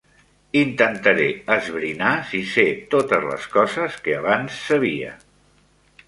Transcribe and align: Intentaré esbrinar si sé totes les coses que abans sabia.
Intentaré 0.59 1.25
esbrinar 1.55 2.13
si 2.31 2.41
sé 2.53 2.65
totes 2.93 3.27
les 3.33 3.45
coses 3.57 3.99
que 4.07 4.15
abans 4.23 4.57
sabia. 4.71 5.13